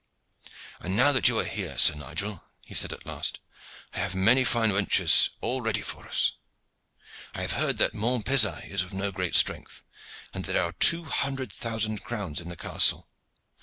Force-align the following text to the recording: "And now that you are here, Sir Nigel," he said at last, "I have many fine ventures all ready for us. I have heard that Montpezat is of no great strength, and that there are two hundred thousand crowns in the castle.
"And 0.79 0.95
now 0.97 1.11
that 1.11 1.27
you 1.27 1.37
are 1.37 1.43
here, 1.45 1.77
Sir 1.77 1.93
Nigel," 1.93 2.43
he 2.65 2.73
said 2.73 2.91
at 2.91 3.05
last, 3.05 3.39
"I 3.93 3.99
have 3.99 4.15
many 4.15 4.43
fine 4.43 4.71
ventures 4.73 5.29
all 5.41 5.61
ready 5.61 5.81
for 5.83 6.07
us. 6.09 6.33
I 7.35 7.43
have 7.43 7.51
heard 7.51 7.77
that 7.77 7.93
Montpezat 7.93 8.65
is 8.65 8.81
of 8.81 8.93
no 8.93 9.11
great 9.11 9.35
strength, 9.35 9.83
and 10.33 10.43
that 10.45 10.53
there 10.53 10.63
are 10.63 10.71
two 10.73 11.03
hundred 11.03 11.53
thousand 11.53 12.03
crowns 12.03 12.41
in 12.41 12.49
the 12.49 12.57
castle. 12.57 13.09